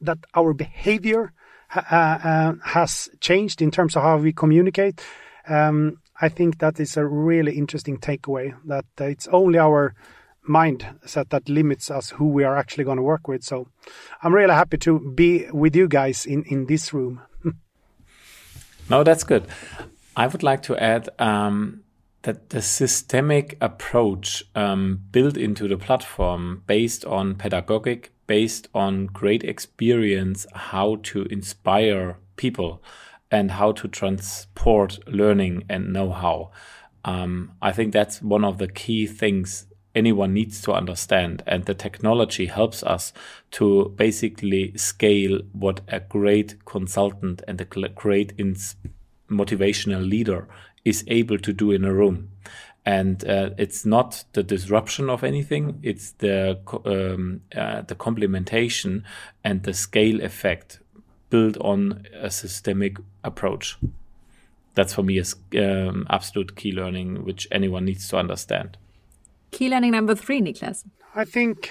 [0.00, 1.35] that our behavior uh, uh,
[1.68, 5.00] has changed in terms of how we communicate.
[5.48, 9.94] Um, I think that is a really interesting takeaway that it's only our
[10.48, 13.42] mindset that limits us who we are actually going to work with.
[13.42, 13.68] So
[14.22, 17.20] I'm really happy to be with you guys in, in this room.
[18.90, 19.46] no, that's good.
[20.16, 21.82] I would like to add um,
[22.22, 29.44] that the systemic approach um, built into the platform based on pedagogic based on great
[29.44, 32.82] experience how to inspire people
[33.30, 36.50] and how to transport learning and know-how.
[37.04, 41.42] Um, I think that's one of the key things anyone needs to understand.
[41.46, 43.12] And the technology helps us
[43.52, 48.36] to basically scale what a great consultant and a great
[49.30, 50.46] motivational leader
[50.84, 52.30] is able to do in a room.
[52.86, 59.02] And uh, it's not the disruption of anything; it's the um, uh, the complementation
[59.42, 60.78] and the scale effect
[61.28, 63.76] built on a systemic approach.
[64.74, 68.76] That's for me a um, absolute key learning, which anyone needs to understand.
[69.50, 70.84] Key learning number three, Niklas.
[71.18, 71.70] I think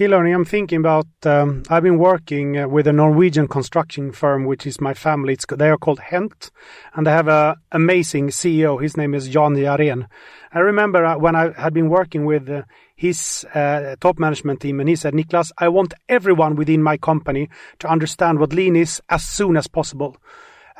[0.00, 0.34] learning.
[0.34, 1.06] I'm thinking about.
[1.24, 5.34] Um, I've been working uh, with a Norwegian construction firm, which is my family.
[5.34, 6.50] It's, they are called Hent,
[6.94, 8.80] and they have an amazing CEO.
[8.80, 10.06] His name is Jan Jaren.
[10.50, 12.62] I remember uh, when I had been working with uh,
[12.94, 17.50] his uh, top management team, and he said, "Niklas, I want everyone within my company
[17.80, 20.16] to understand what lean is as soon as possible."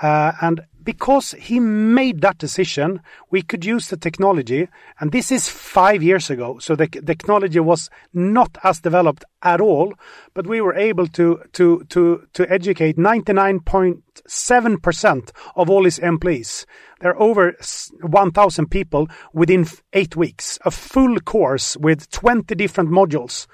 [0.00, 4.68] Uh, and because he made that decision, we could use the technology.
[5.00, 6.58] And this is five years ago.
[6.60, 9.92] So the technology was not as developed at all,
[10.32, 16.64] but we were able to, to, to, to educate 99.7% of all his employees.
[17.00, 17.56] There are over
[18.00, 23.46] 1,000 people within eight weeks, a full course with 20 different modules.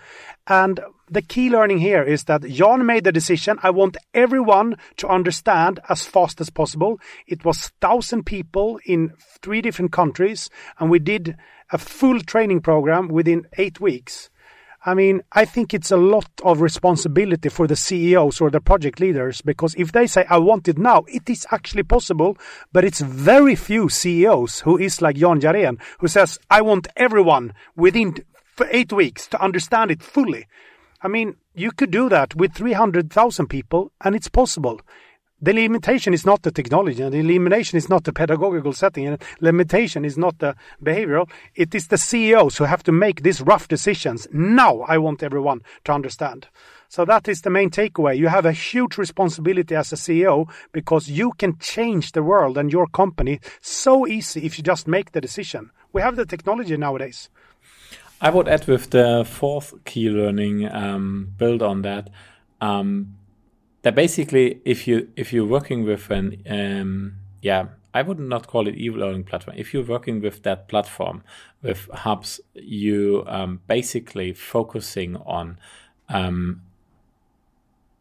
[0.47, 3.59] And the key learning here is that Jan made the decision.
[3.63, 6.99] I want everyone to understand as fast as possible.
[7.27, 9.13] It was thousand people in
[9.43, 11.37] three different countries, and we did
[11.71, 14.31] a full training program within eight weeks.
[14.85, 18.99] I mean, I think it's a lot of responsibility for the CEOs or the project
[18.99, 22.37] leaders because if they say, I want it now, it is actually possible.
[22.73, 27.55] But it's very few CEOs who is like Jan Jaren, who says, I want everyone
[27.77, 28.17] within
[28.71, 30.47] eight weeks to understand it fully.
[31.03, 34.81] I mean, you could do that with 300,000 people, and it's possible.
[35.41, 39.21] The limitation is not the technology, and the limitation is not the pedagogical setting, and
[39.41, 41.29] limitation is not the behavioral.
[41.57, 44.29] It is the CEOs who have to make these rough decisions.
[44.33, 46.47] Now, I want everyone to understand.
[46.89, 48.17] So that is the main takeaway.
[48.17, 52.71] You have a huge responsibility as a CEO because you can change the world and
[52.71, 55.71] your company so easy if you just make the decision.
[55.93, 57.31] We have the technology nowadays.
[58.23, 62.09] I would add with the fourth key learning um, build on that.
[62.61, 63.17] Um,
[63.83, 68.69] that basically, if you if you're working with an um, yeah, I would not call
[68.69, 69.57] it e-learning platform.
[69.59, 71.25] If you're working with that platform
[71.63, 75.59] with Hups, you um, basically focusing on
[76.09, 76.63] um,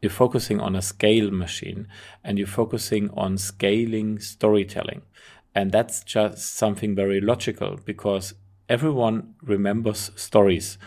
[0.02, 1.88] you're focusing on a scale machine
[2.24, 5.02] and you're focusing on scaling storytelling.
[5.54, 8.36] And that's just something very logical because
[8.72, 10.78] everyone remembers stories.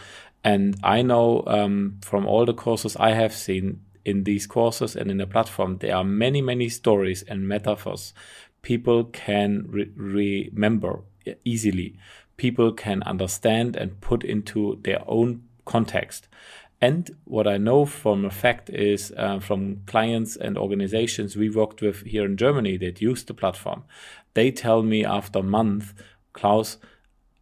[0.42, 5.10] And I know um, from all the courses I have seen in these courses and
[5.10, 8.12] in the platform, there are many, many stories and metaphors
[8.64, 11.02] people can re- remember
[11.44, 11.96] easily.
[12.36, 16.26] People can understand and put into their own context.
[16.80, 21.80] And what I know from a fact is uh, from clients and organizations we worked
[21.80, 23.84] with here in Germany that use the platform,
[24.34, 25.94] they tell me after a month,
[26.32, 26.78] Claus,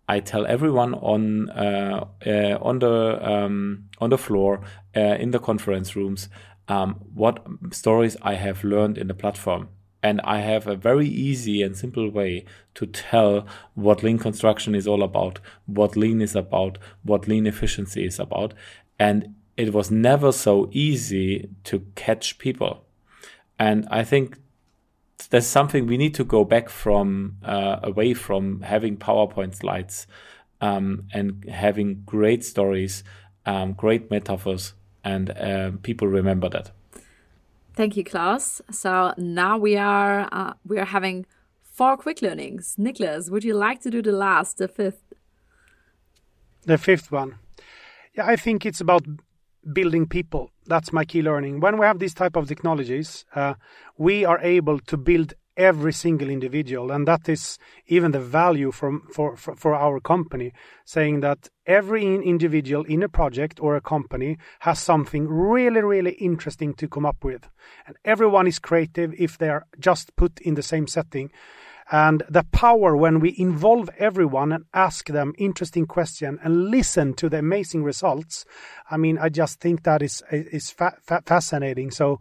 [0.09, 4.61] I tell everyone on uh, uh, on the um, on the floor
[4.96, 6.28] uh, in the conference rooms
[6.68, 9.68] um, what stories I have learned in the platform,
[10.03, 12.44] and I have a very easy and simple way
[12.74, 18.05] to tell what lean construction is all about, what lean is about, what lean efficiency
[18.05, 18.55] is about,
[18.98, 22.84] and it was never so easy to catch people.
[23.59, 24.38] And I think
[25.28, 30.06] there's something we need to go back from uh, away from having PowerPoint slides
[30.60, 33.04] um, and having great stories,
[33.46, 36.70] um, great metaphors, and uh, people remember that.
[37.74, 38.60] Thank you, Claus.
[38.70, 41.26] So now we are uh, we are having
[41.62, 42.74] four quick learnings.
[42.78, 45.12] Nicholas, would you like to do the last, the fifth?
[46.64, 47.38] The fifth one.
[48.14, 49.04] Yeah, I think it's about
[49.72, 50.50] building people.
[50.66, 51.60] That's my key learning.
[51.60, 53.54] When we have these type of technologies, uh,
[53.96, 59.06] we are able to build every single individual, and that is even the value from
[59.12, 60.52] for, for, for our company,
[60.84, 66.72] saying that every individual in a project or a company has something really, really interesting
[66.74, 67.48] to come up with,
[67.86, 71.30] and everyone is creative if they are just put in the same setting.
[71.91, 77.28] And the power when we involve everyone and ask them interesting questions and listen to
[77.28, 78.45] the amazing results.
[78.91, 81.91] I mean, I just think that is is fa fa fascinating.
[81.91, 82.20] So,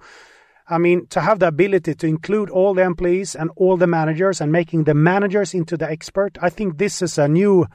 [0.68, 4.42] I mean, to have the ability to include all the employees and all the managers
[4.42, 7.68] and making the managers into the expert, I think this is a new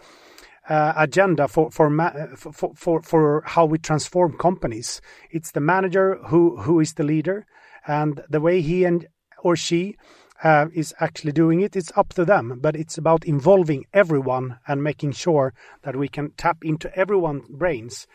[0.69, 1.89] uh, agenda for for,
[2.37, 5.01] for for for how we transform companies.
[5.31, 7.47] It's the manager who who is the leader,
[7.87, 9.07] and the way he and
[9.43, 9.97] or she
[10.43, 11.77] uh, is actually doing it.
[11.77, 16.31] It's up to them, but it's about involving everyone and making sure that we can
[16.37, 18.07] tap into everyone's brains.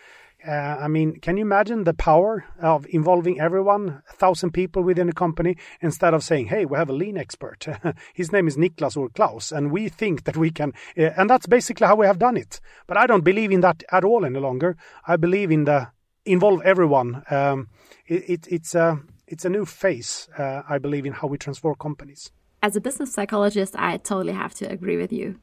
[0.48, 5.08] Uh, I mean, can you imagine the power of involving everyone, a thousand people within
[5.08, 7.68] a company, instead of saying, "Hey, we have a lean expert.
[8.14, 11.46] His name is Niklas or Claus, and we think that we can." Uh, and that's
[11.46, 12.60] basically how we have done it.
[12.88, 14.78] But I don't believe in that at all any longer.
[15.06, 15.90] I believe in the
[16.26, 17.24] involve everyone.
[17.30, 17.68] Um,
[18.08, 19.00] it, it, it's a
[19.32, 22.32] it's a new phase, uh, I believe, in how we transform companies.
[22.62, 25.40] As a business psychologist, I totally have to agree with you.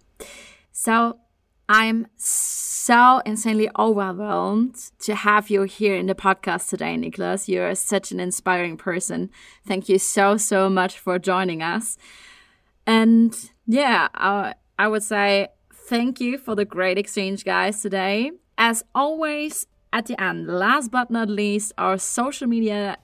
[0.71, 1.19] So
[1.69, 7.49] I'm so insanely overwhelmed to have you here in the podcast today, Niklas.
[7.49, 9.31] You're such an inspiring person.
[9.67, 11.99] Thank you so, so much for joining us.
[12.87, 13.37] And
[13.67, 18.31] yeah, I, I would say thank you for the great exchange, guys, today.
[18.57, 22.99] As always, at the end, last but not least, our social media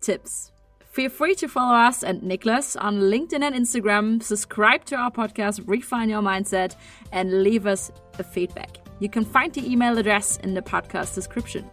[0.00, 0.52] tips.
[0.90, 5.62] Feel free to follow us and Nicholas on LinkedIn and Instagram, subscribe to our podcast,
[5.66, 6.74] Refine Your Mindset,
[7.12, 8.78] and leave us a feedback.
[8.98, 11.70] You can find the email address in the podcast description.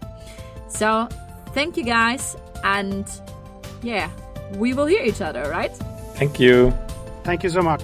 [0.68, 1.08] So,
[1.54, 3.08] thank you guys, and
[3.82, 4.12] yeah,
[4.58, 5.76] we will hear each other, right?
[6.16, 6.72] Thank you.
[7.24, 7.84] Thank you so much.